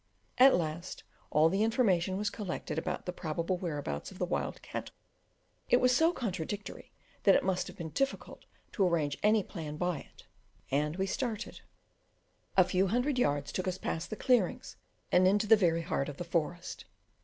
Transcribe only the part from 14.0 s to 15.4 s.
the clearings and